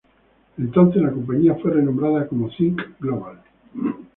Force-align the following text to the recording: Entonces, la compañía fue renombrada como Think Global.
Entonces, 0.57 0.99
la 0.99 1.11
compañía 1.11 1.53
fue 1.61 1.73
renombrada 1.73 2.27
como 2.27 2.49
Think 2.49 2.81
Global. 2.99 3.39